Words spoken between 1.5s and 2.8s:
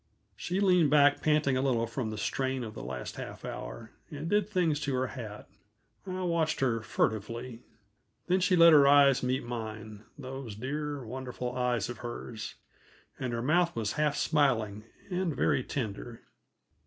a little from the strain of